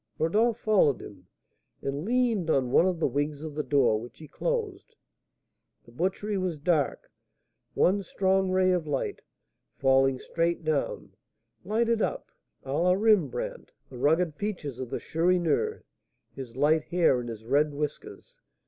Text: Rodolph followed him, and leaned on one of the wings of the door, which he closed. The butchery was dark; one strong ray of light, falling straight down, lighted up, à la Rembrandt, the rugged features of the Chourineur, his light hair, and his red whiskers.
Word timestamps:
Rodolph 0.17 0.57
followed 0.57 0.99
him, 0.99 1.27
and 1.83 2.03
leaned 2.05 2.49
on 2.49 2.71
one 2.71 2.87
of 2.87 2.99
the 2.99 3.05
wings 3.05 3.43
of 3.43 3.53
the 3.53 3.61
door, 3.61 4.01
which 4.01 4.17
he 4.17 4.27
closed. 4.27 4.95
The 5.85 5.91
butchery 5.91 6.39
was 6.39 6.57
dark; 6.57 7.11
one 7.75 8.01
strong 8.01 8.49
ray 8.49 8.71
of 8.71 8.87
light, 8.87 9.21
falling 9.77 10.17
straight 10.17 10.63
down, 10.65 11.13
lighted 11.63 12.01
up, 12.01 12.31
à 12.65 12.73
la 12.81 12.93
Rembrandt, 12.93 13.73
the 13.91 13.97
rugged 13.99 14.33
features 14.33 14.79
of 14.79 14.89
the 14.89 14.97
Chourineur, 14.99 15.83
his 16.33 16.55
light 16.55 16.85
hair, 16.85 17.19
and 17.19 17.29
his 17.29 17.45
red 17.45 17.71
whiskers. 17.71 18.39